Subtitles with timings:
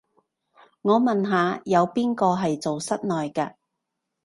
[0.81, 3.53] 我問下，有邊個係做室內嘅